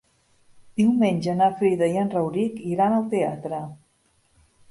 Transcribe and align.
Diumenge 0.79 1.35
na 1.41 1.49
Frida 1.59 1.89
i 1.93 2.01
en 2.03 2.09
Rauric 2.15 2.57
iran 2.71 2.97
al 3.01 3.05
teatre. 3.13 3.63